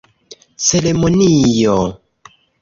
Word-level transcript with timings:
Ceremonio!? 0.67 1.77